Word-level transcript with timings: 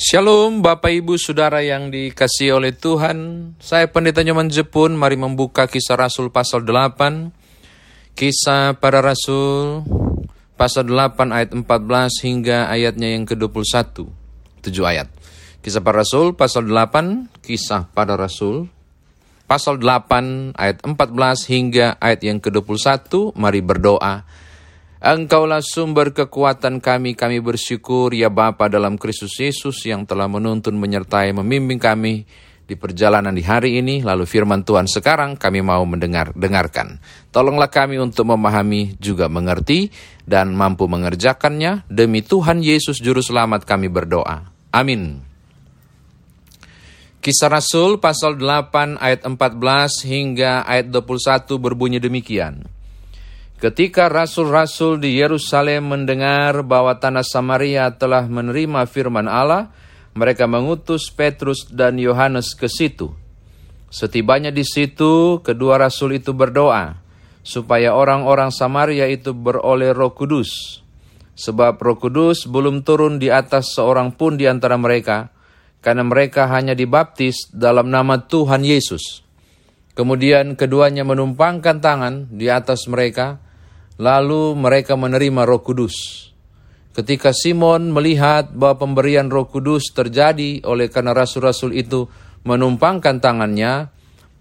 Shalom 0.00 0.64
Bapak 0.64 0.96
Ibu 0.96 1.20
Saudara 1.20 1.60
yang 1.60 1.92
dikasih 1.92 2.56
oleh 2.56 2.72
Tuhan. 2.72 3.52
Saya 3.60 3.84
Pendeta 3.84 4.24
Nyoman 4.24 4.48
Jepun 4.48 4.96
Mari 4.96 5.20
membuka 5.20 5.68
kisah 5.68 5.92
Rasul 5.92 6.32
pasal 6.32 6.64
8 6.64 7.28
Kisah 8.16 8.80
para 8.80 9.04
Rasul 9.04 9.84
Pasal 10.56 10.88
8 10.88 11.36
ayat 11.36 11.52
14 11.52 12.16
hingga 12.24 12.72
ayatnya 12.72 13.12
yang 13.12 13.28
ke-21 13.28 14.08
7 14.64 14.72
ayat. 14.88 15.12
Kisah 15.60 15.84
para 15.84 16.00
Rasul 16.00 16.32
pasal 16.32 16.64
8 16.64 17.44
Kisah 17.44 17.92
para 17.92 18.16
Rasul 18.16 18.72
Pasal 19.44 19.84
8 19.84 20.56
ayat 20.56 20.80
14 20.80 20.96
hingga 21.52 22.00
ayat 22.00 22.24
yang 22.24 22.40
ke-21 22.40 23.36
Mari 23.36 23.60
berdoa 23.60 24.24
Engkaulah 25.00 25.64
sumber 25.64 26.12
kekuatan 26.12 26.76
kami, 26.76 27.16
kami 27.16 27.40
bersyukur 27.40 28.12
ya 28.12 28.28
Bapa 28.28 28.68
dalam 28.68 29.00
Kristus 29.00 29.32
Yesus 29.40 29.80
yang 29.88 30.04
telah 30.04 30.28
menuntun, 30.28 30.76
menyertai, 30.76 31.32
membimbing 31.32 31.80
kami 31.80 32.28
di 32.68 32.76
perjalanan 32.76 33.32
di 33.32 33.40
hari 33.40 33.80
ini, 33.80 34.04
lalu 34.04 34.28
firman 34.28 34.60
Tuhan 34.60 34.84
sekarang 34.84 35.40
kami 35.40 35.64
mau 35.64 35.80
mendengar, 35.88 36.36
dengarkan. 36.36 37.00
Tolonglah 37.32 37.72
kami 37.72 37.96
untuk 37.96 38.28
memahami, 38.28 39.00
juga 39.00 39.32
mengerti, 39.32 39.88
dan 40.28 40.52
mampu 40.52 40.84
mengerjakannya, 40.84 41.88
demi 41.88 42.20
Tuhan 42.20 42.60
Yesus 42.60 43.00
Juru 43.00 43.24
Selamat 43.24 43.64
kami 43.64 43.88
berdoa. 43.88 44.52
Amin. 44.68 45.24
Kisah 47.24 47.48
Rasul 47.48 48.04
pasal 48.04 48.36
8 48.36 49.00
ayat 49.00 49.24
14 49.24 50.04
hingga 50.04 50.68
ayat 50.68 50.92
21 50.92 51.56
berbunyi 51.56 51.96
demikian. 51.96 52.79
Ketika 53.60 54.08
rasul-rasul 54.08 55.04
di 55.04 55.20
Yerusalem 55.20 55.92
mendengar 55.92 56.64
bahwa 56.64 56.96
tanah 56.96 57.20
Samaria 57.20 57.92
telah 57.92 58.24
menerima 58.24 58.88
firman 58.88 59.28
Allah, 59.28 59.68
mereka 60.16 60.48
mengutus 60.48 61.12
Petrus 61.12 61.68
dan 61.68 62.00
Yohanes 62.00 62.56
ke 62.56 62.72
situ. 62.72 63.12
Setibanya 63.92 64.48
di 64.48 64.64
situ, 64.64 65.44
kedua 65.44 65.76
rasul 65.76 66.16
itu 66.16 66.32
berdoa 66.32 67.04
supaya 67.44 67.92
orang-orang 67.92 68.48
Samaria 68.48 69.08
itu 69.12 69.36
beroleh 69.36 69.92
Roh 69.92 70.16
Kudus. 70.16 70.80
Sebab 71.36 71.76
Roh 71.80 72.00
Kudus 72.00 72.48
belum 72.48 72.80
turun 72.80 73.20
di 73.20 73.28
atas 73.28 73.76
seorang 73.76 74.16
pun 74.16 74.40
di 74.40 74.48
antara 74.48 74.80
mereka, 74.80 75.32
karena 75.84 76.04
mereka 76.04 76.48
hanya 76.48 76.72
dibaptis 76.72 77.48
dalam 77.52 77.92
nama 77.92 78.24
Tuhan 78.24 78.64
Yesus. 78.64 79.20
Kemudian 79.92 80.56
keduanya 80.56 81.04
menumpangkan 81.04 81.80
tangan 81.80 82.28
di 82.32 82.48
atas 82.48 82.88
mereka, 82.88 83.49
Lalu 84.00 84.56
mereka 84.56 84.96
menerima 84.96 85.44
Roh 85.44 85.60
Kudus. 85.60 86.28
Ketika 86.96 87.36
Simon 87.36 87.92
melihat 87.92 88.48
bahwa 88.56 88.88
pemberian 88.88 89.28
Roh 89.28 89.44
Kudus 89.46 89.92
terjadi 89.92 90.64
oleh 90.64 90.88
karena 90.88 91.12
rasul-rasul 91.12 91.76
itu 91.76 92.08
menumpangkan 92.48 93.20
tangannya, 93.20 93.92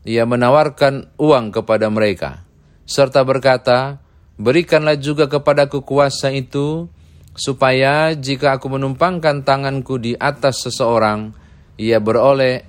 ia 0.08 0.24
menawarkan 0.24 1.12
uang 1.20 1.52
kepada 1.52 1.92
mereka 1.92 2.50
serta 2.90 3.22
berkata, 3.22 4.02
"Berikanlah 4.42 4.98
juga 4.98 5.30
kepadaku 5.30 5.86
kuasa 5.86 6.34
itu 6.34 6.90
supaya 7.38 8.18
jika 8.18 8.58
aku 8.58 8.74
menumpangkan 8.74 9.46
tanganku 9.46 10.02
di 10.02 10.18
atas 10.18 10.66
seseorang, 10.66 11.30
ia 11.78 12.02
beroleh 12.02 12.66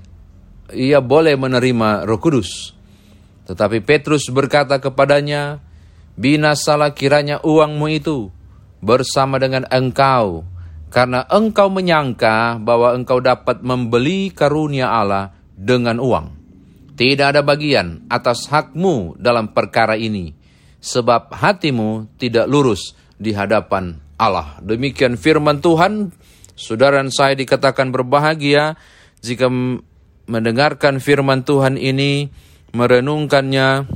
ia 0.76 1.00
boleh 1.00 1.40
menerima 1.40 2.04
Roh 2.04 2.20
Kudus." 2.20 2.76
Tetapi 3.48 3.80
Petrus 3.80 4.28
berkata 4.28 4.76
kepadanya, 4.76 5.58
Binasalah 6.20 6.92
kiranya 6.92 7.40
uangmu 7.40 7.88
itu 7.88 8.28
bersama 8.84 9.40
dengan 9.40 9.64
engkau, 9.72 10.44
karena 10.92 11.24
engkau 11.32 11.72
menyangka 11.72 12.60
bahwa 12.60 12.92
engkau 12.92 13.24
dapat 13.24 13.64
membeli 13.64 14.28
karunia 14.28 14.92
Allah 14.92 15.32
dengan 15.56 15.96
uang. 15.96 16.36
Tidak 16.92 17.24
ada 17.24 17.40
bagian 17.40 18.04
atas 18.12 18.52
hakmu 18.52 19.16
dalam 19.16 19.56
perkara 19.56 19.96
ini, 19.96 20.36
sebab 20.76 21.32
hatimu 21.32 22.12
tidak 22.20 22.44
lurus 22.52 22.92
di 23.16 23.32
hadapan 23.32 23.96
Allah. 24.20 24.60
Demikian 24.60 25.16
firman 25.16 25.64
Tuhan, 25.64 26.12
saudara 26.52 27.00
dan 27.00 27.08
saya 27.08 27.32
dikatakan 27.32 27.88
berbahagia 27.88 28.76
jika 29.24 29.48
mendengarkan 30.28 31.00
firman 31.00 31.48
Tuhan 31.48 31.80
ini, 31.80 32.28
merenungkannya, 32.76 33.88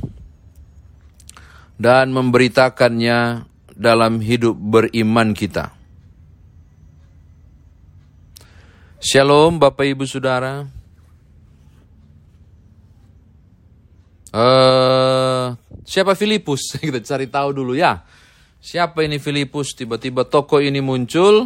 dan 1.75 2.11
memberitakannya 2.15 3.47
dalam 3.75 4.23
hidup 4.23 4.55
beriman 4.55 5.35
kita. 5.35 5.75
Shalom 9.03 9.61
Bapak 9.61 9.85
Ibu 9.85 10.07
Saudara. 10.07 10.65
Uh, 14.35 15.55
siapa 15.87 16.11
Filipus? 16.17 16.73
Kita 16.81 16.99
cari 16.99 17.29
tahu 17.29 17.49
dulu 17.55 17.77
ya. 17.77 18.01
Siapa 18.59 19.05
ini 19.05 19.21
Filipus? 19.21 19.77
Tiba-tiba 19.77 20.25
toko 20.25 20.57
ini 20.57 20.81
muncul, 20.81 21.45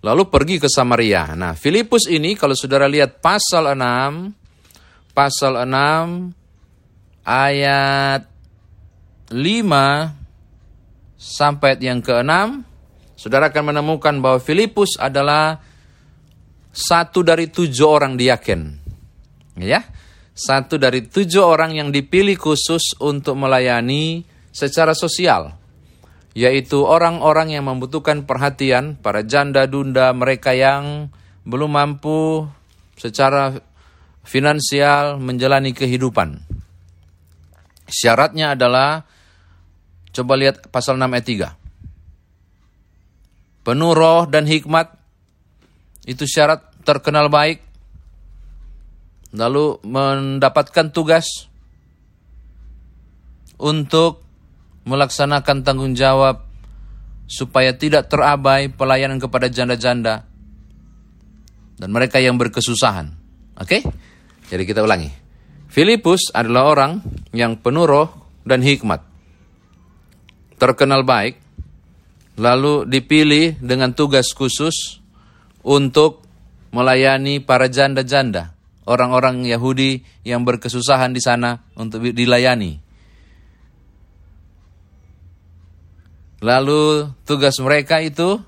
lalu 0.00 0.22
pergi 0.32 0.56
ke 0.56 0.72
Samaria. 0.72 1.36
Nah, 1.36 1.52
Filipus 1.52 2.08
ini 2.08 2.32
kalau 2.32 2.56
saudara 2.56 2.88
lihat 2.88 3.20
pasal 3.20 3.76
6, 3.76 5.12
pasal 5.12 5.68
6 5.68 6.32
ayat 7.28 8.33
5 9.32 10.24
sampai 11.16 11.80
yang 11.80 12.04
ke-6, 12.04 12.32
saudara 13.16 13.48
akan 13.48 13.72
menemukan 13.72 14.20
bahwa 14.20 14.42
Filipus 14.42 15.00
adalah 15.00 15.62
satu 16.74 17.22
dari 17.22 17.48
tujuh 17.48 17.86
orang 17.86 18.18
diaken. 18.18 18.82
Ya, 19.54 19.86
satu 20.34 20.76
dari 20.82 21.06
tujuh 21.06 21.40
orang 21.40 21.78
yang 21.78 21.94
dipilih 21.94 22.34
khusus 22.34 22.98
untuk 22.98 23.38
melayani 23.38 24.26
secara 24.50 24.90
sosial, 24.92 25.54
yaitu 26.34 26.82
orang-orang 26.82 27.54
yang 27.54 27.70
membutuhkan 27.70 28.26
perhatian, 28.26 28.98
para 28.98 29.22
janda 29.22 29.70
dunda 29.70 30.10
mereka 30.10 30.50
yang 30.50 31.08
belum 31.46 31.78
mampu 31.78 32.50
secara 32.98 33.62
finansial 34.26 35.22
menjalani 35.22 35.70
kehidupan. 35.70 36.42
Syaratnya 37.86 38.58
adalah 38.58 39.06
Coba 40.14 40.38
lihat 40.38 40.70
pasal 40.70 40.94
6 40.94 41.10
ayat 41.10 41.26
3. 41.26 43.66
Penuh 43.66 43.92
roh 43.98 44.30
dan 44.30 44.46
hikmat, 44.46 44.94
itu 46.06 46.22
syarat 46.22 46.62
terkenal 46.86 47.26
baik, 47.26 47.58
lalu 49.34 49.82
mendapatkan 49.82 50.94
tugas 50.94 51.50
untuk 53.58 54.22
melaksanakan 54.86 55.66
tanggung 55.66 55.98
jawab 55.98 56.46
supaya 57.26 57.74
tidak 57.74 58.06
terabai 58.06 58.70
pelayanan 58.70 59.18
kepada 59.18 59.50
janda-janda 59.50 60.30
dan 61.80 61.88
mereka 61.90 62.22
yang 62.22 62.38
berkesusahan. 62.38 63.10
Oke? 63.58 63.80
Okay? 63.80 63.82
Jadi 64.52 64.62
kita 64.68 64.84
ulangi. 64.84 65.08
Filipus 65.72 66.30
adalah 66.30 66.70
orang 66.70 66.92
yang 67.32 67.58
penuh 67.58 67.88
roh 67.88 68.08
dan 68.44 68.62
hikmat 68.62 69.13
terkenal 70.64 71.04
baik, 71.04 71.36
lalu 72.40 72.88
dipilih 72.88 73.60
dengan 73.60 73.92
tugas 73.92 74.32
khusus 74.32 75.04
untuk 75.60 76.24
melayani 76.72 77.44
para 77.44 77.68
janda-janda, 77.68 78.56
orang-orang 78.88 79.44
Yahudi 79.44 80.00
yang 80.24 80.40
berkesusahan 80.48 81.12
di 81.12 81.20
sana 81.20 81.60
untuk 81.76 82.00
dilayani. 82.00 82.80
Lalu 86.40 87.12
tugas 87.28 87.60
mereka 87.60 88.00
itu 88.00 88.40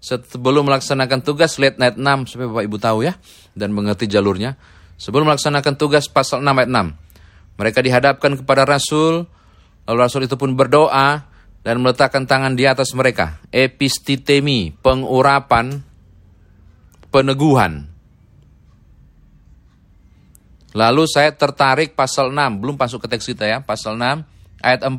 sebelum 0.00 0.68
melaksanakan 0.68 1.20
tugas 1.24 1.56
lihat 1.56 1.76
ayat 1.80 1.96
6 2.00 2.32
supaya 2.32 2.48
Bapak 2.48 2.64
Ibu 2.68 2.76
tahu 2.80 2.98
ya 3.04 3.16
dan 3.56 3.72
mengerti 3.72 4.08
jalurnya. 4.08 4.60
Sebelum 4.96 5.28
melaksanakan 5.28 5.74
tugas 5.80 6.08
pasal 6.08 6.44
6 6.44 6.48
ayat 6.48 6.70
6. 6.70 7.60
Mereka 7.60 7.78
dihadapkan 7.84 8.32
kepada 8.40 8.64
rasul, 8.64 9.28
lalu 9.84 9.98
rasul 10.00 10.24
itu 10.24 10.38
pun 10.40 10.56
berdoa 10.56 11.31
dan 11.62 11.78
meletakkan 11.78 12.26
tangan 12.26 12.58
di 12.58 12.66
atas 12.66 12.90
mereka. 12.94 13.38
Epistitemi, 13.54 14.74
pengurapan, 14.82 15.82
peneguhan. 17.14 17.86
Lalu 20.72 21.04
saya 21.06 21.30
tertarik 21.36 21.94
pasal 21.94 22.34
6, 22.34 22.58
belum 22.58 22.74
masuk 22.74 23.06
ke 23.06 23.08
teks 23.14 23.26
kita 23.30 23.44
ya, 23.46 23.58
pasal 23.62 23.94
6 23.94 24.26
ayat 24.64 24.80
4. 24.82 24.98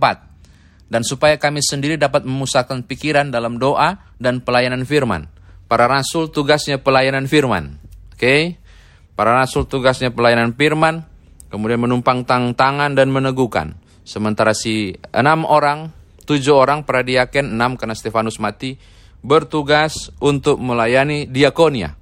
Dan 0.87 1.01
supaya 1.01 1.35
kami 1.41 1.59
sendiri 1.65 1.97
dapat 1.97 2.23
memusahkan 2.23 2.85
pikiran 2.85 3.33
dalam 3.33 3.57
doa 3.57 3.97
dan 4.21 4.39
pelayanan 4.45 4.85
firman. 4.85 5.25
Para 5.65 5.89
rasul 5.89 6.29
tugasnya 6.29 6.77
pelayanan 6.77 7.25
firman. 7.25 7.81
Oke? 8.13 8.21
Okay? 8.21 8.41
Para 9.17 9.33
rasul 9.33 9.65
tugasnya 9.65 10.13
pelayanan 10.13 10.53
firman, 10.53 11.05
kemudian 11.49 11.81
menumpang 11.81 12.25
tang 12.29 12.53
tangan 12.53 12.93
dan 12.93 13.09
meneguhkan. 13.09 13.73
Sementara 14.05 14.53
si 14.53 14.93
enam 15.09 15.49
orang 15.49 16.02
tujuh 16.23 16.55
orang 16.55 16.87
pradiaken, 16.87 17.53
enam 17.53 17.75
karena 17.75 17.95
Stefanus 17.95 18.39
mati, 18.39 18.75
bertugas 19.23 20.11
untuk 20.19 20.59
melayani 20.59 21.27
diakonia. 21.27 21.95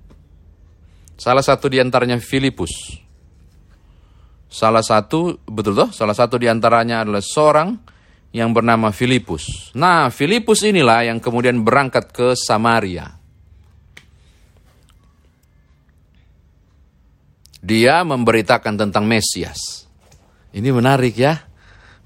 Salah 1.17 1.45
satu 1.45 1.69
di 1.69 1.77
antaranya 1.77 2.17
Filipus. 2.17 2.97
Salah 4.49 4.81
satu, 4.81 5.37
betul 5.45 5.77
toh? 5.77 5.89
Salah 5.93 6.17
satu 6.17 6.41
di 6.41 6.49
antaranya 6.49 7.05
adalah 7.05 7.21
seorang 7.21 7.77
yang 8.33 8.55
bernama 8.55 8.89
Filipus. 8.89 9.71
Nah, 9.77 10.09
Filipus 10.09 10.65
inilah 10.65 11.05
yang 11.07 11.21
kemudian 11.21 11.61
berangkat 11.61 12.09
ke 12.09 12.33
Samaria. 12.33 13.21
Dia 17.61 18.01
memberitakan 18.01 18.73
tentang 18.73 19.05
Mesias. 19.05 19.85
Ini 20.49 20.73
menarik 20.73 21.13
ya. 21.13 21.37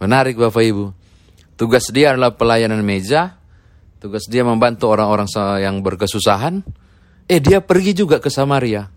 Menarik 0.04 0.36
Bapak 0.36 0.64
Ibu. 0.68 1.05
Tugas 1.56 1.88
dia 1.92 2.12
adalah 2.12 2.36
pelayanan 2.36 2.84
meja. 2.84 3.40
Tugas 4.04 4.28
dia 4.28 4.44
membantu 4.44 4.92
orang-orang 4.92 5.28
yang 5.64 5.80
berkesusahan. 5.80 6.62
Eh 7.26 7.40
dia 7.40 7.64
pergi 7.64 7.96
juga 7.96 8.20
ke 8.20 8.28
Samaria. 8.28 8.92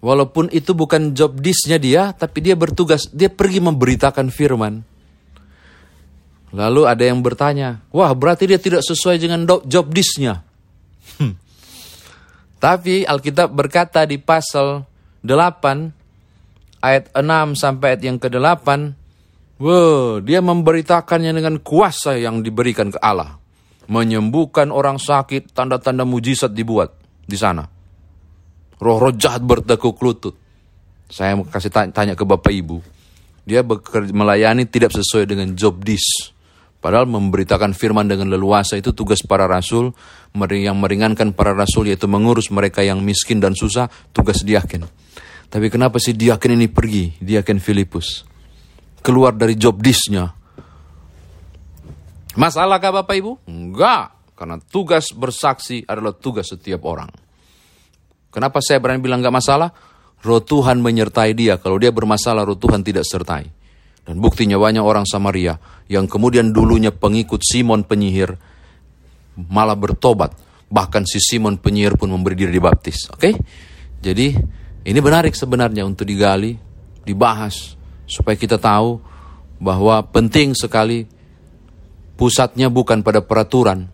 Walaupun 0.00 0.54
itu 0.54 0.70
bukan 0.70 1.18
job 1.18 1.42
disnya 1.42 1.82
dia, 1.82 2.14
tapi 2.14 2.38
dia 2.38 2.54
bertugas, 2.54 3.10
dia 3.10 3.26
pergi 3.26 3.58
memberitakan 3.58 4.30
firman. 4.30 4.86
Lalu 6.54 6.86
ada 6.86 7.02
yang 7.02 7.20
bertanya, 7.20 7.82
wah 7.90 8.14
berarti 8.14 8.46
dia 8.46 8.60
tidak 8.62 8.86
sesuai 8.86 9.18
dengan 9.18 9.42
job 9.66 9.90
disnya. 9.90 10.46
Hmm. 11.18 11.34
Tapi 12.62 13.02
Alkitab 13.02 13.50
berkata 13.50 14.06
di 14.06 14.16
pasal 14.16 14.86
8 15.26 15.90
ayat 16.80 17.10
6 17.12 17.58
sampai 17.58 17.86
ayat 17.98 18.02
yang 18.06 18.18
ke-8, 18.22 18.68
wow, 19.60 20.20
dia 20.20 20.40
memberitakannya 20.40 21.32
dengan 21.32 21.54
kuasa 21.60 22.16
yang 22.16 22.40
diberikan 22.40 22.92
ke 22.92 22.98
Allah. 23.00 23.38
Menyembuhkan 23.86 24.74
orang 24.74 24.98
sakit, 24.98 25.54
tanda-tanda 25.54 26.02
mujizat 26.02 26.50
dibuat 26.50 26.90
di 27.22 27.38
sana. 27.38 27.62
Roh-roh 28.76 29.14
jahat 29.14 29.40
bertekuk 29.46 29.96
lutut. 30.02 30.34
Saya 31.06 31.38
mau 31.38 31.46
kasih 31.46 31.70
tanya, 31.70 32.18
ke 32.18 32.26
Bapak 32.26 32.50
Ibu. 32.50 32.82
Dia 33.46 33.62
bekerja, 33.62 34.10
melayani 34.10 34.66
tidak 34.66 34.90
sesuai 34.90 35.30
dengan 35.30 35.54
job 35.54 35.78
disk. 35.86 36.34
Padahal 36.82 37.06
memberitakan 37.06 37.72
firman 37.78 38.10
dengan 38.10 38.26
leluasa 38.30 38.74
itu 38.74 38.90
tugas 38.90 39.22
para 39.22 39.46
rasul. 39.46 39.94
Yang 40.34 40.76
meringankan 40.76 41.32
para 41.32 41.56
rasul 41.56 41.88
yaitu 41.88 42.10
mengurus 42.10 42.52
mereka 42.52 42.82
yang 42.82 43.00
miskin 43.00 43.38
dan 43.38 43.54
susah, 43.54 43.86
tugas 44.10 44.42
diaken. 44.42 44.84
Tapi 45.46 45.66
kenapa 45.70 46.02
sih 46.02 46.12
diaken 46.12 46.58
ini 46.58 46.66
pergi, 46.66 47.16
diaken 47.22 47.62
Filipus? 47.62 48.35
Keluar 49.06 49.38
dari 49.38 49.54
job 49.54 49.78
disknya. 49.78 50.34
Masalah 52.34 52.82
kah 52.82 52.90
Bapak 52.90 53.14
Ibu? 53.14 53.46
Enggak. 53.46 54.34
Karena 54.34 54.58
tugas 54.58 55.14
bersaksi 55.14 55.86
adalah 55.86 56.10
tugas 56.10 56.50
setiap 56.50 56.82
orang. 56.84 57.08
Kenapa 58.34 58.58
saya 58.58 58.82
berani 58.82 58.98
bilang 58.98 59.22
gak 59.22 59.32
masalah? 59.32 59.70
Roh 60.26 60.42
Tuhan 60.42 60.82
menyertai 60.82 61.38
dia. 61.38 61.62
Kalau 61.62 61.78
dia 61.78 61.94
bermasalah, 61.94 62.42
roh 62.42 62.58
Tuhan 62.58 62.82
tidak 62.82 63.06
sertai. 63.06 63.46
Dan 64.02 64.18
buktinya 64.18 64.58
banyak 64.58 64.82
orang 64.82 65.06
Samaria 65.06 65.54
yang 65.86 66.10
kemudian 66.10 66.50
dulunya 66.50 66.90
pengikut 66.90 67.42
Simon 67.46 67.86
penyihir 67.86 68.34
malah 69.38 69.78
bertobat. 69.78 70.34
Bahkan 70.66 71.06
si 71.06 71.22
Simon 71.22 71.62
penyihir 71.62 71.94
pun 71.94 72.10
memberi 72.10 72.34
diri 72.34 72.50
dibaptis. 72.50 73.06
Oke? 73.14 73.18
Okay? 73.22 73.34
Jadi 74.02 74.26
ini 74.86 74.98
menarik 74.98 75.32
sebenarnya 75.32 75.86
untuk 75.86 76.06
digali, 76.06 76.58
dibahas. 77.06 77.75
Supaya 78.06 78.38
kita 78.38 78.56
tahu 78.56 79.02
bahwa 79.58 80.00
penting 80.08 80.54
sekali 80.54 81.04
pusatnya 82.16 82.72
bukan 82.72 83.04
pada 83.04 83.20
peraturan. 83.20 83.90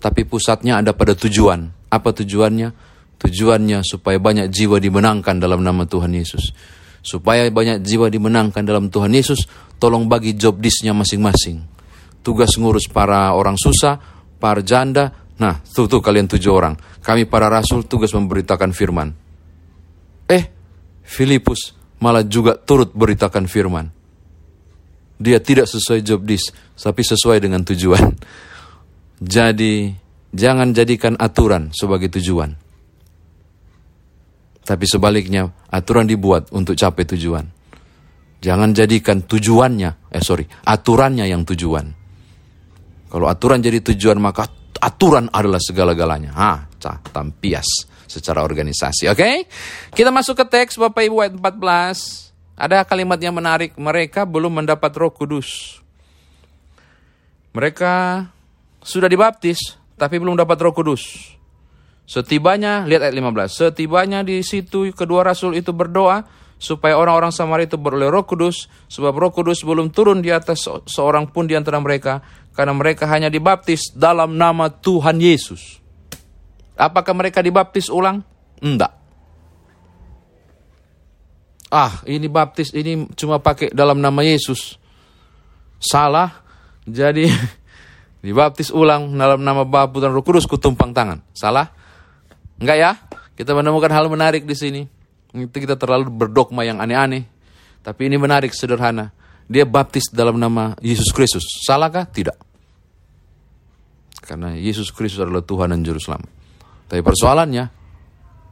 Tapi 0.00 0.26
pusatnya 0.26 0.82
ada 0.82 0.92
pada 0.92 1.16
tujuan. 1.16 1.70
Apa 1.88 2.12
tujuannya? 2.12 2.74
Tujuannya 3.20 3.80
supaya 3.86 4.18
banyak 4.18 4.50
jiwa 4.50 4.82
dimenangkan 4.82 5.38
dalam 5.40 5.64
nama 5.64 5.86
Tuhan 5.86 6.12
Yesus. 6.12 6.52
Supaya 7.00 7.46
banyak 7.48 7.80
jiwa 7.84 8.08
dimenangkan 8.08 8.64
dalam 8.64 8.88
Tuhan 8.88 9.12
Yesus, 9.12 9.44
tolong 9.76 10.08
bagi 10.08 10.36
job 10.36 10.60
disnya 10.60 10.92
masing-masing. 10.96 11.62
Tugas 12.24 12.56
ngurus 12.56 12.88
para 12.88 13.32
orang 13.36 13.60
susah, 13.60 14.00
para 14.40 14.64
janda. 14.64 15.12
Nah, 15.36 15.60
tuh 15.64 15.84
tuh 15.84 16.00
kalian 16.00 16.28
tujuh 16.28 16.52
orang. 16.52 16.76
Kami 17.04 17.28
para 17.28 17.52
rasul 17.52 17.84
tugas 17.84 18.12
memberitakan 18.16 18.72
firman. 18.72 19.12
Eh, 20.28 20.44
Filipus 21.04 21.83
malah 22.02 22.24
juga 22.26 22.58
turut 22.58 22.90
beritakan 22.90 23.46
firman. 23.46 23.86
Dia 25.20 25.38
tidak 25.38 25.70
sesuai 25.70 26.00
job 26.02 26.26
dis, 26.26 26.50
tapi 26.74 27.02
sesuai 27.06 27.38
dengan 27.38 27.62
tujuan. 27.62 28.10
Jadi, 29.34 29.94
jangan 30.34 30.74
jadikan 30.74 31.14
aturan 31.14 31.70
sebagai 31.70 32.10
tujuan. 32.18 32.50
Tapi 34.64 34.84
sebaliknya, 34.88 35.46
aturan 35.70 36.08
dibuat 36.08 36.50
untuk 36.50 36.74
capai 36.74 37.04
tujuan. 37.14 37.46
Jangan 38.40 38.76
jadikan 38.76 39.24
tujuannya, 39.24 40.12
eh 40.12 40.20
sorry, 40.20 40.44
aturannya 40.44 41.24
yang 41.28 41.48
tujuan. 41.48 41.86
Kalau 43.08 43.30
aturan 43.30 43.62
jadi 43.62 43.80
tujuan, 43.80 44.20
maka 44.20 44.44
aturan 44.82 45.30
adalah 45.32 45.62
segala-galanya. 45.62 46.34
Ah, 46.34 46.66
tampias 47.14 47.93
secara 48.14 48.46
organisasi. 48.46 49.10
Oke, 49.10 49.18
okay? 49.18 49.36
kita 49.90 50.14
masuk 50.14 50.38
ke 50.38 50.44
teks 50.46 50.78
Bapak 50.78 51.02
Ibu 51.10 51.26
ayat 51.26 51.34
14. 51.34 52.30
Ada 52.54 52.86
kalimat 52.86 53.18
yang 53.18 53.34
menarik, 53.34 53.74
mereka 53.74 54.22
belum 54.22 54.62
mendapat 54.62 54.94
roh 54.94 55.10
kudus. 55.10 55.82
Mereka 57.50 58.26
sudah 58.78 59.10
dibaptis, 59.10 59.58
tapi 59.98 60.22
belum 60.22 60.38
dapat 60.38 60.58
roh 60.62 60.70
kudus. 60.70 61.34
Setibanya, 62.06 62.86
lihat 62.86 63.10
ayat 63.10 63.14
15. 63.16 63.50
Setibanya 63.50 64.20
di 64.22 64.38
situ 64.46 64.92
kedua 64.94 65.26
rasul 65.26 65.58
itu 65.58 65.74
berdoa 65.74 66.22
supaya 66.60 66.94
orang-orang 66.94 67.32
Samaria 67.34 67.66
itu 67.66 67.80
beroleh 67.80 68.06
roh 68.06 68.22
kudus. 68.22 68.70
Sebab 68.86 69.16
roh 69.16 69.32
kudus 69.32 69.64
belum 69.64 69.90
turun 69.90 70.22
di 70.22 70.30
atas 70.30 70.68
seorang 70.86 71.32
pun 71.32 71.48
di 71.48 71.56
antara 71.56 71.80
mereka. 71.82 72.22
Karena 72.54 72.76
mereka 72.76 73.10
hanya 73.10 73.32
dibaptis 73.32 73.90
dalam 73.96 74.38
nama 74.38 74.70
Tuhan 74.70 75.18
Yesus. 75.18 75.83
Apakah 76.74 77.14
mereka 77.14 77.38
dibaptis 77.38 77.86
ulang? 77.86 78.22
Enggak. 78.58 78.90
Ah, 81.74 82.02
ini 82.06 82.30
baptis 82.30 82.70
ini 82.70 83.10
cuma 83.18 83.42
pakai 83.42 83.74
dalam 83.74 83.98
nama 83.98 84.22
Yesus. 84.22 84.78
Salah. 85.82 86.42
Jadi 86.86 87.26
dibaptis 88.26 88.70
ulang 88.70 89.10
dalam 89.14 89.42
nama 89.42 89.66
Bapa 89.66 89.98
dan 89.98 90.14
Roh 90.14 90.22
Kudus 90.22 90.46
kutumpang 90.46 90.94
tangan. 90.94 91.22
Salah. 91.34 91.70
Enggak 92.58 92.78
ya? 92.78 92.90
Kita 93.34 93.50
menemukan 93.54 93.90
hal 93.90 94.06
menarik 94.06 94.46
di 94.46 94.54
sini. 94.54 94.82
Itu 95.34 95.58
kita 95.58 95.74
terlalu 95.74 96.06
berdogma 96.14 96.62
yang 96.62 96.78
aneh-aneh. 96.78 97.26
Tapi 97.82 98.06
ini 98.06 98.16
menarik, 98.16 98.54
sederhana. 98.54 99.10
Dia 99.50 99.66
baptis 99.68 100.08
dalam 100.08 100.38
nama 100.38 100.72
Yesus 100.78 101.10
Kristus. 101.10 101.44
Salahkah? 101.66 102.06
Tidak. 102.08 102.38
Karena 104.24 104.56
Yesus 104.56 104.88
Kristus 104.88 105.20
adalah 105.20 105.44
Tuhan 105.44 105.74
dan 105.74 105.84
Juru 105.84 106.00
Selamat. 106.00 106.43
Tapi 106.88 107.00
persoalannya, 107.00 107.64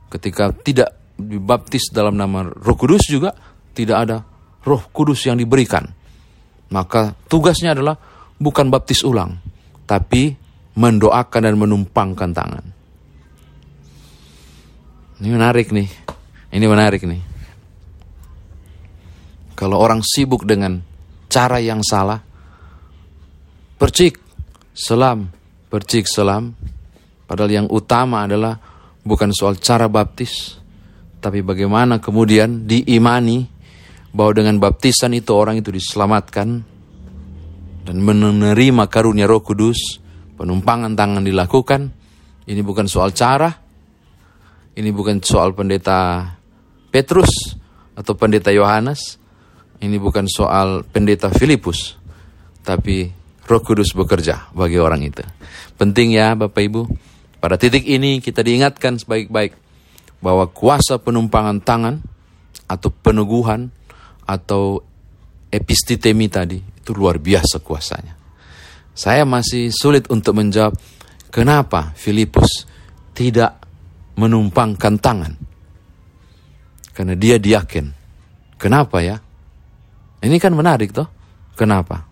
ketika 0.08 0.50
tidak 0.52 1.16
dibaptis 1.16 1.92
dalam 1.92 2.16
nama 2.16 2.48
Roh 2.48 2.76
Kudus 2.76 3.06
juga, 3.06 3.32
tidak 3.72 3.96
ada 4.08 4.16
Roh 4.64 4.82
Kudus 4.90 5.24
yang 5.28 5.36
diberikan. 5.38 5.84
Maka 6.72 7.12
tugasnya 7.28 7.76
adalah 7.76 7.96
bukan 8.40 8.72
baptis 8.72 9.04
ulang, 9.04 9.36
tapi 9.84 10.32
mendoakan 10.72 11.42
dan 11.44 11.56
menumpangkan 11.60 12.30
tangan. 12.32 12.64
Ini 15.20 15.28
menarik 15.30 15.70
nih. 15.70 15.88
Ini 16.52 16.66
menarik 16.66 17.04
nih. 17.04 17.22
Kalau 19.54 19.78
orang 19.78 20.02
sibuk 20.02 20.42
dengan 20.42 20.82
cara 21.30 21.62
yang 21.62 21.84
salah, 21.86 22.18
percik, 23.78 24.18
selam, 24.74 25.30
percik, 25.70 26.10
selam. 26.10 26.56
Padahal 27.32 27.64
yang 27.64 27.68
utama 27.72 28.28
adalah 28.28 28.60
bukan 29.00 29.32
soal 29.32 29.56
cara 29.56 29.88
baptis, 29.88 30.60
tapi 31.16 31.40
bagaimana 31.40 31.96
kemudian 31.96 32.68
diimani 32.68 33.48
bahwa 34.12 34.36
dengan 34.36 34.60
baptisan 34.60 35.16
itu 35.16 35.32
orang 35.32 35.56
itu 35.56 35.72
diselamatkan 35.72 36.60
dan 37.88 37.96
menerima 38.04 38.84
karunia 38.92 39.24
Roh 39.24 39.40
Kudus, 39.40 39.96
penumpangan 40.36 40.92
tangan 40.92 41.24
dilakukan. 41.24 41.88
Ini 42.44 42.60
bukan 42.60 42.84
soal 42.84 43.16
cara, 43.16 43.48
ini 44.76 44.92
bukan 44.92 45.24
soal 45.24 45.56
pendeta 45.56 46.28
Petrus 46.92 47.56
atau 47.96 48.12
pendeta 48.12 48.52
Yohanes. 48.52 49.16
Ini 49.80 49.96
bukan 49.96 50.28
soal 50.28 50.84
pendeta 50.84 51.32
Filipus. 51.32 51.96
Tapi 52.60 53.08
roh 53.48 53.62
kudus 53.64 53.96
bekerja 53.96 54.52
bagi 54.52 54.76
orang 54.76 55.00
itu. 55.00 55.24
Penting 55.80 56.12
ya 56.12 56.36
Bapak 56.36 56.60
Ibu. 56.60 56.82
Pada 57.42 57.58
titik 57.58 57.82
ini 57.90 58.22
kita 58.22 58.46
diingatkan 58.46 59.02
sebaik-baik 59.02 59.58
bahwa 60.22 60.46
kuasa 60.46 61.02
penumpangan 61.02 61.58
tangan 61.58 61.99
atau 62.70 62.94
peneguhan 62.94 63.75
atau 64.22 64.78
epistitemi 65.50 66.30
tadi 66.30 66.62
itu 66.62 66.94
luar 66.94 67.18
biasa 67.18 67.58
kuasanya. 67.58 68.14
Saya 68.94 69.26
masih 69.26 69.75
sulit 69.75 70.06
untuk 70.06 70.38
menjawab 70.38 70.78
kenapa 71.34 71.90
Filipus 71.99 72.70
tidak 73.11 73.58
menumpangkan 74.14 74.94
tangan. 75.02 75.34
Karena 76.94 77.18
dia 77.18 77.42
diaken. 77.42 77.90
Kenapa 78.54 79.02
ya? 79.02 79.18
Ini 80.22 80.38
kan 80.38 80.54
menarik 80.54 80.94
toh. 80.94 81.11
Kenapa? 81.58 82.12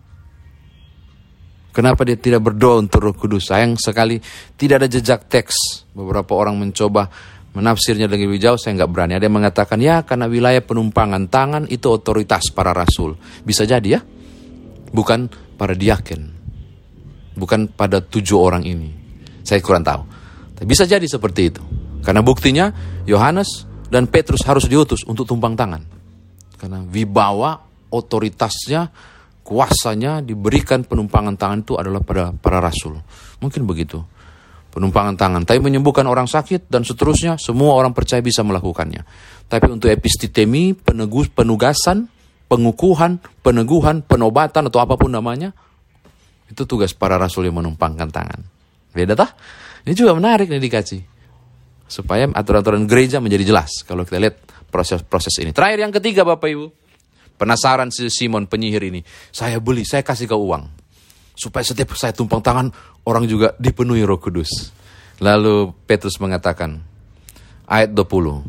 Kenapa 1.71 2.03
dia 2.03 2.19
tidak 2.19 2.43
berdoa 2.51 2.83
untuk 2.83 2.99
roh 2.99 3.15
kudus? 3.15 3.51
Sayang 3.51 3.79
sekali 3.79 4.19
tidak 4.59 4.83
ada 4.85 4.89
jejak 4.91 5.31
teks. 5.31 5.87
Beberapa 5.95 6.35
orang 6.35 6.59
mencoba 6.59 7.07
menafsirnya 7.55 8.07
dengan 8.07 8.31
lebih 8.31 8.43
jauh, 8.43 8.59
saya 8.59 8.79
nggak 8.79 8.91
berani. 8.91 9.13
Ada 9.19 9.27
yang 9.27 9.37
mengatakan, 9.39 9.79
ya 9.79 10.03
karena 10.03 10.27
wilayah 10.31 10.63
penumpangan 10.63 11.31
tangan 11.31 11.63
itu 11.71 11.87
otoritas 11.91 12.51
para 12.51 12.75
rasul. 12.75 13.15
Bisa 13.43 13.67
jadi 13.67 13.99
ya, 13.99 14.01
bukan 14.91 15.31
para 15.59 15.75
diaken. 15.75 16.39
Bukan 17.39 17.71
pada 17.75 18.03
tujuh 18.03 18.39
orang 18.39 18.67
ini. 18.67 18.91
Saya 19.47 19.63
kurang 19.63 19.87
tahu. 19.87 20.03
Tapi 20.59 20.67
bisa 20.67 20.85
jadi 20.85 21.07
seperti 21.07 21.43
itu. 21.55 21.63
Karena 22.03 22.21
buktinya, 22.21 22.71
Yohanes 23.07 23.65
dan 23.89 24.11
Petrus 24.11 24.43
harus 24.47 24.67
diutus 24.67 25.07
untuk 25.07 25.25
tumpang 25.25 25.55
tangan. 25.55 25.83
Karena 26.59 26.85
wibawa 26.85 27.57
otoritasnya 27.91 28.93
kuasanya 29.51 30.23
diberikan 30.23 30.87
penumpangan 30.87 31.35
tangan 31.35 31.67
itu 31.67 31.75
adalah 31.75 31.99
pada 31.99 32.31
para 32.31 32.63
rasul. 32.63 32.95
Mungkin 33.43 33.67
begitu. 33.67 33.99
Penumpangan 34.71 35.19
tangan. 35.19 35.43
Tapi 35.43 35.59
menyembuhkan 35.59 36.07
orang 36.07 36.31
sakit 36.31 36.71
dan 36.71 36.87
seterusnya, 36.87 37.35
semua 37.43 37.75
orang 37.75 37.91
percaya 37.91 38.23
bisa 38.23 38.47
melakukannya. 38.47 39.03
Tapi 39.51 39.67
untuk 39.67 39.91
epistitemi, 39.91 40.79
penegus, 40.79 41.27
penugasan, 41.35 42.07
pengukuhan, 42.47 43.19
peneguhan, 43.43 44.07
penobatan 44.07 44.71
atau 44.71 44.79
apa 44.79 44.95
pun 44.95 45.11
namanya, 45.11 45.51
itu 46.47 46.63
tugas 46.71 46.95
para 46.95 47.19
rasul 47.19 47.51
yang 47.51 47.59
menumpangkan 47.59 48.07
tangan. 48.15 48.41
Beda 48.95 49.19
tah? 49.19 49.35
Ini 49.83 49.99
juga 49.99 50.15
menarik 50.15 50.47
nih 50.47 50.63
dikasih. 50.63 51.03
Supaya 51.91 52.31
aturan-aturan 52.31 52.87
gereja 52.87 53.19
menjadi 53.19 53.51
jelas 53.51 53.83
kalau 53.83 54.07
kita 54.07 54.23
lihat 54.23 54.39
proses-proses 54.71 55.35
ini. 55.43 55.51
Terakhir 55.51 55.83
yang 55.83 55.91
ketiga 55.91 56.23
Bapak 56.23 56.47
Ibu. 56.47 56.80
Penasaran 57.41 57.89
si 57.89 58.13
Simon 58.13 58.45
penyihir 58.45 58.85
ini. 58.85 59.01
Saya 59.33 59.57
beli, 59.65 59.89
saya 59.89 60.05
kasih 60.05 60.29
kau 60.29 60.45
uang. 60.45 60.69
Supaya 61.33 61.65
setiap 61.65 61.97
saya 61.97 62.13
tumpang 62.13 62.45
tangan, 62.45 62.69
orang 63.09 63.25
juga 63.25 63.57
dipenuhi 63.57 64.05
roh 64.05 64.21
kudus. 64.21 64.77
Lalu 65.25 65.73
Petrus 65.89 66.21
mengatakan, 66.21 66.85
ayat 67.65 67.97
20, 67.97 68.45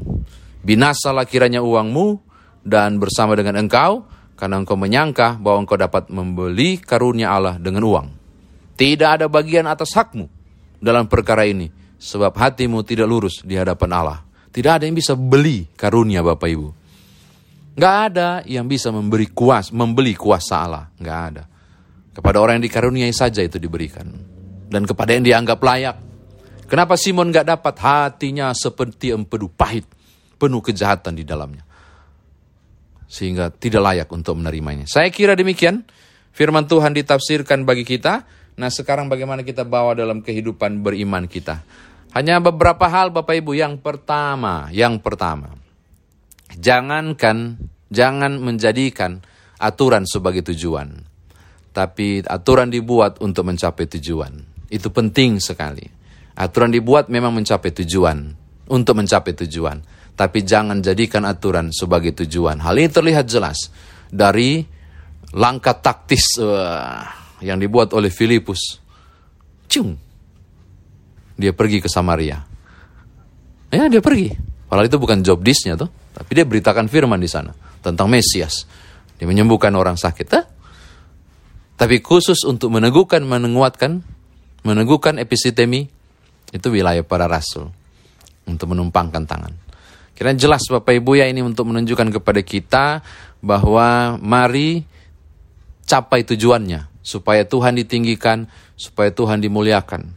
Binasalah 0.59 1.23
kiranya 1.23 1.63
uangmu 1.63 2.19
dan 2.67 2.99
bersama 2.99 3.39
dengan 3.39 3.63
engkau, 3.63 4.03
karena 4.35 4.59
engkau 4.59 4.75
menyangka 4.75 5.39
bahwa 5.39 5.63
engkau 5.63 5.79
dapat 5.79 6.11
membeli 6.11 6.75
karunia 6.83 7.31
Allah 7.31 7.55
dengan 7.55 7.87
uang. 7.87 8.07
Tidak 8.75 9.07
ada 9.07 9.31
bagian 9.31 9.71
atas 9.71 9.95
hakmu 9.95 10.27
dalam 10.83 11.07
perkara 11.07 11.47
ini, 11.47 11.71
sebab 11.95 12.35
hatimu 12.35 12.83
tidak 12.83 13.07
lurus 13.07 13.39
di 13.39 13.55
hadapan 13.55 13.89
Allah. 13.95 14.19
Tidak 14.51 14.67
ada 14.67 14.83
yang 14.83 14.99
bisa 14.99 15.15
beli 15.15 15.71
karunia 15.79 16.19
Bapak 16.19 16.49
Ibu. 16.51 16.80
Gak 17.81 18.13
ada 18.13 18.45
yang 18.45 18.69
bisa 18.69 18.93
memberi 18.93 19.25
kuas, 19.33 19.73
membeli 19.73 20.13
kuasa 20.13 20.69
Allah. 20.69 20.85
Gak 21.01 21.21
ada. 21.33 21.49
Kepada 22.13 22.37
orang 22.37 22.61
yang 22.61 22.69
dikaruniai 22.69 23.09
saja 23.09 23.41
itu 23.41 23.57
diberikan. 23.57 24.05
Dan 24.69 24.85
kepada 24.85 25.17
yang 25.17 25.25
dianggap 25.25 25.57
layak. 25.57 25.97
Kenapa 26.69 26.93
Simon 26.93 27.33
gak 27.33 27.49
dapat 27.49 27.75
hatinya 27.81 28.53
seperti 28.53 29.09
empedu 29.09 29.49
pahit. 29.49 29.89
Penuh 30.37 30.61
kejahatan 30.61 31.17
di 31.17 31.25
dalamnya. 31.25 31.65
Sehingga 33.09 33.49
tidak 33.49 33.81
layak 33.81 34.09
untuk 34.13 34.37
menerimanya. 34.37 34.85
Saya 34.85 35.09
kira 35.09 35.33
demikian. 35.33 35.81
Firman 36.37 36.69
Tuhan 36.69 36.93
ditafsirkan 36.93 37.65
bagi 37.65 37.81
kita. 37.81 38.29
Nah 38.61 38.69
sekarang 38.69 39.09
bagaimana 39.09 39.41
kita 39.41 39.65
bawa 39.65 39.97
dalam 39.97 40.21
kehidupan 40.21 40.85
beriman 40.85 41.25
kita. 41.25 41.65
Hanya 42.13 42.37
beberapa 42.45 42.85
hal 42.85 43.09
Bapak 43.09 43.41
Ibu. 43.41 43.57
Yang 43.57 43.81
pertama, 43.81 44.69
yang 44.69 45.01
pertama 45.01 45.60
jangankan 46.57 47.59
jangan 47.91 48.39
menjadikan 48.39 49.21
aturan 49.61 50.07
sebagai 50.09 50.41
tujuan. 50.51 51.05
Tapi 51.71 52.25
aturan 52.27 52.67
dibuat 52.67 53.23
untuk 53.23 53.47
mencapai 53.47 53.87
tujuan. 53.87 54.33
Itu 54.67 54.91
penting 54.91 55.39
sekali. 55.39 55.83
Aturan 56.35 56.71
dibuat 56.71 57.07
memang 57.11 57.35
mencapai 57.35 57.71
tujuan, 57.83 58.17
untuk 58.71 58.95
mencapai 58.97 59.35
tujuan. 59.45 59.83
Tapi 60.15 60.43
jangan 60.43 60.83
jadikan 60.83 61.23
aturan 61.23 61.71
sebagai 61.71 62.11
tujuan. 62.23 62.59
Hal 62.59 62.75
ini 62.75 62.91
terlihat 62.91 63.27
jelas 63.27 63.71
dari 64.11 64.63
langkah 65.31 65.75
taktis 65.79 66.35
uh, 66.39 67.03
yang 67.39 67.59
dibuat 67.59 67.95
oleh 67.95 68.11
Filipus. 68.11 68.79
Cung. 69.71 69.95
Dia 71.39 71.55
pergi 71.55 71.79
ke 71.79 71.87
Samaria. 71.87 72.43
Ya, 73.71 73.87
dia 73.87 74.03
pergi. 74.03 74.50
Padahal 74.71 74.87
itu 74.87 75.03
bukan 75.03 75.19
job 75.19 75.43
disknya 75.43 75.75
tuh. 75.75 75.91
Tapi 76.15 76.31
dia 76.31 76.47
beritakan 76.47 76.87
firman 76.87 77.19
di 77.19 77.27
sana 77.27 77.51
tentang 77.83 78.07
Mesias. 78.07 78.63
Dia 79.19 79.27
menyembuhkan 79.27 79.75
orang 79.75 79.99
sakit. 79.99 80.27
Eh? 80.31 80.45
Tapi 81.75 81.99
khusus 81.99 82.47
untuk 82.47 82.71
meneguhkan, 82.71 83.19
menguatkan, 83.19 83.99
meneguhkan 84.63 85.19
episitemi, 85.19 85.91
itu 86.55 86.67
wilayah 86.71 87.03
para 87.03 87.27
rasul. 87.27 87.67
Untuk 88.47 88.71
menumpangkan 88.71 89.27
tangan. 89.27 89.51
Kira 90.15 90.31
jelas 90.39 90.63
Bapak 90.63 90.95
Ibu 91.03 91.19
ya 91.19 91.27
ini 91.27 91.43
untuk 91.43 91.67
menunjukkan 91.67 92.07
kepada 92.23 92.39
kita 92.39 92.85
bahwa 93.43 94.15
mari 94.23 94.87
capai 95.83 96.23
tujuannya. 96.23 96.87
Supaya 97.03 97.43
Tuhan 97.43 97.75
ditinggikan, 97.75 98.47
supaya 98.79 99.11
Tuhan 99.11 99.43
dimuliakan. 99.43 100.15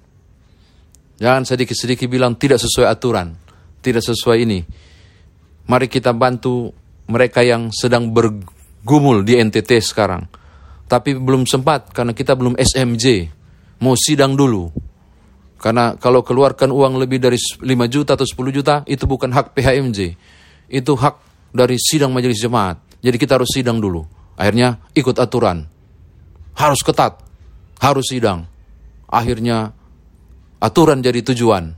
Jangan 1.18 1.42
sedikit-sedikit 1.42 2.06
bilang 2.06 2.38
tidak 2.38 2.62
sesuai 2.62 2.86
aturan, 2.86 3.43
tidak 3.84 4.00
sesuai 4.00 4.48
ini 4.48 4.64
Mari 5.64 5.88
kita 5.88 6.12
bantu 6.12 6.76
mereka 7.08 7.40
yang 7.40 7.72
sedang 7.72 8.12
bergumul 8.12 9.24
di 9.24 9.40
NTT 9.40 9.80
sekarang. 9.80 10.28
Tapi 10.84 11.16
belum 11.16 11.48
sempat 11.48 11.88
karena 11.88 12.12
kita 12.12 12.36
belum 12.36 12.52
SMJ. 12.60 13.32
Mau 13.80 13.96
sidang 13.96 14.36
dulu. 14.36 14.68
Karena 15.56 15.96
kalau 15.96 16.20
keluarkan 16.20 16.68
uang 16.68 17.00
lebih 17.00 17.16
dari 17.16 17.40
5 17.40 17.64
juta 17.88 18.12
atau 18.12 18.28
10 18.28 18.52
juta, 18.52 18.84
itu 18.84 19.08
bukan 19.08 19.32
hak 19.32 19.56
PHMJ. 19.56 20.12
Itu 20.68 20.92
hak 21.00 21.48
dari 21.56 21.80
sidang 21.80 22.12
majelis 22.12 22.44
jemaat. 22.44 22.76
Jadi 23.00 23.16
kita 23.16 23.40
harus 23.40 23.48
sidang 23.48 23.80
dulu. 23.80 24.04
Akhirnya 24.36 24.84
ikut 24.92 25.16
aturan. 25.16 25.64
Harus 26.52 26.84
ketat. 26.84 27.24
Harus 27.80 28.12
sidang. 28.12 28.44
Akhirnya 29.08 29.72
aturan 30.60 31.00
jadi 31.00 31.24
tujuan. 31.32 31.72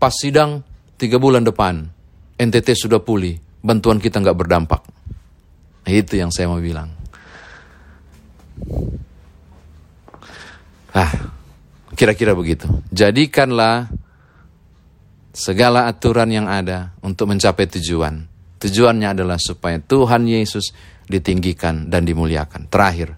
Pas 0.00 0.12
sidang, 0.16 0.64
tiga 0.96 1.20
bulan 1.20 1.44
depan 1.44 1.88
NTT 2.36 2.76
sudah 2.76 3.00
pulih, 3.00 3.40
bantuan 3.64 3.96
kita 3.96 4.20
nggak 4.20 4.36
berdampak. 4.36 4.82
Itu 5.86 6.18
yang 6.18 6.34
saya 6.34 6.50
mau 6.50 6.60
bilang. 6.60 6.92
Ah, 10.96 11.12
kira-kira 11.92 12.32
begitu. 12.32 12.66
Jadikanlah 12.92 13.88
segala 15.36 15.88
aturan 15.88 16.32
yang 16.32 16.48
ada 16.48 16.96
untuk 17.04 17.28
mencapai 17.28 17.68
tujuan. 17.68 18.24
Tujuannya 18.56 19.12
adalah 19.12 19.36
supaya 19.36 19.76
Tuhan 19.76 20.24
Yesus 20.24 20.72
ditinggikan 21.04 21.92
dan 21.92 22.08
dimuliakan. 22.08 22.72
Terakhir, 22.72 23.14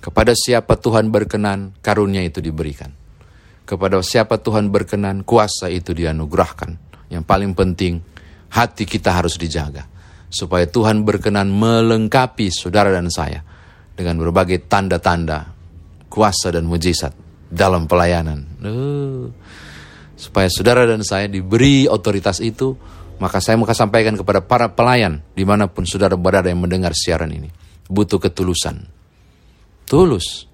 kepada 0.00 0.32
siapa 0.32 0.80
Tuhan 0.80 1.12
berkenan, 1.12 1.76
karunia 1.84 2.24
itu 2.24 2.40
diberikan. 2.40 2.96
Kepada 3.70 4.02
siapa 4.02 4.42
Tuhan 4.42 4.66
berkenan, 4.74 5.22
kuasa 5.22 5.70
itu 5.70 5.94
dianugerahkan. 5.94 6.74
Yang 7.06 7.22
paling 7.22 7.54
penting, 7.54 8.02
hati 8.50 8.82
kita 8.82 9.14
harus 9.14 9.38
dijaga. 9.38 9.86
Supaya 10.26 10.66
Tuhan 10.66 11.06
berkenan 11.06 11.46
melengkapi 11.54 12.50
saudara 12.50 12.90
dan 12.90 13.06
saya 13.14 13.46
dengan 13.94 14.18
berbagai 14.18 14.66
tanda-tanda, 14.66 15.54
kuasa 16.10 16.50
dan 16.50 16.66
mujizat 16.66 17.14
dalam 17.46 17.86
pelayanan. 17.86 18.42
Supaya 20.18 20.50
saudara 20.50 20.82
dan 20.90 21.06
saya 21.06 21.30
diberi 21.30 21.86
otoritas 21.86 22.42
itu, 22.42 22.74
maka 23.22 23.38
saya 23.38 23.54
mau 23.54 23.70
sampaikan 23.70 24.18
kepada 24.18 24.42
para 24.42 24.66
pelayan 24.74 25.22
di 25.30 25.46
mana 25.46 25.70
pun 25.70 25.86
saudara 25.86 26.18
berada 26.18 26.50
yang 26.50 26.58
mendengar 26.58 26.90
siaran 26.90 27.30
ini. 27.30 27.46
Butuh 27.86 28.18
ketulusan. 28.18 28.82
Tulus. 29.86 30.49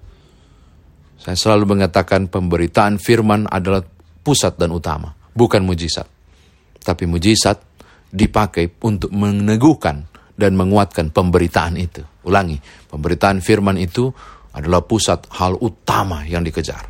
Saya 1.17 1.37
selalu 1.37 1.77
mengatakan 1.77 2.29
pemberitaan 2.29 3.01
firman 3.01 3.49
adalah 3.49 3.83
pusat 4.21 4.59
dan 4.61 4.73
utama, 4.73 5.15
bukan 5.33 5.65
mujizat. 5.65 6.07
Tapi 6.81 7.05
mujizat 7.09 7.63
dipakai 8.13 8.71
untuk 8.85 9.11
meneguhkan 9.11 10.07
dan 10.37 10.53
menguatkan 10.55 11.11
pemberitaan 11.11 11.75
itu. 11.81 12.05
Ulangi, 12.27 12.61
pemberitaan 12.89 13.41
firman 13.41 13.81
itu 13.81 14.13
adalah 14.57 14.85
pusat 14.85 15.29
hal 15.37 15.57
utama 15.61 16.25
yang 16.25 16.41
dikejar. 16.45 16.89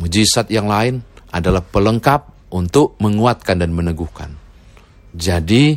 Mujizat 0.00 0.48
yang 0.48 0.70
lain 0.70 1.04
adalah 1.34 1.60
pelengkap 1.60 2.48
untuk 2.54 2.96
menguatkan 3.02 3.60
dan 3.60 3.76
meneguhkan. 3.76 4.32
Jadi, 5.12 5.76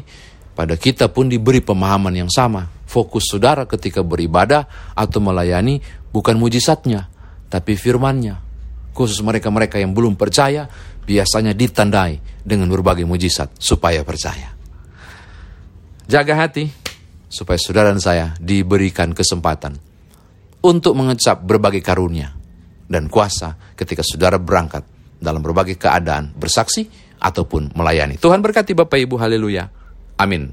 pada 0.55 0.79
kita 0.79 1.11
pun 1.11 1.27
diberi 1.27 1.59
pemahaman 1.59 2.15
yang 2.15 2.31
sama. 2.31 2.67
Fokus 2.87 3.31
saudara 3.31 3.63
ketika 3.67 4.03
beribadah 4.03 4.67
atau 4.95 5.19
melayani 5.23 5.79
bukan 6.11 6.35
mujizatnya, 6.35 7.10
tapi 7.51 7.75
firmannya. 7.75 8.49
Khusus 8.95 9.19
mereka-mereka 9.19 9.79
yang 9.79 9.91
belum 9.91 10.15
percaya, 10.15 10.67
biasanya 11.03 11.51
ditandai 11.51 12.43
dengan 12.43 12.71
berbagai 12.71 13.03
mujizat 13.03 13.51
supaya 13.59 14.03
percaya. 14.07 14.55
Jaga 16.07 16.47
hati 16.47 16.67
supaya 17.31 17.55
saudara 17.55 17.95
dan 17.95 18.03
saya 18.03 18.35
diberikan 18.39 19.15
kesempatan 19.15 19.79
untuk 20.59 20.93
mengecap 20.95 21.39
berbagai 21.39 21.79
karunia 21.79 22.35
dan 22.91 23.07
kuasa 23.07 23.55
ketika 23.79 24.03
saudara 24.03 24.35
berangkat 24.35 24.83
dalam 25.15 25.39
berbagai 25.39 25.79
keadaan 25.79 26.35
bersaksi 26.35 26.91
ataupun 27.21 27.71
melayani. 27.77 28.19
Tuhan 28.19 28.43
berkati 28.43 28.75
Bapak 28.75 28.99
Ibu, 28.99 29.15
haleluya. 29.15 29.69
Amin. 30.19 30.51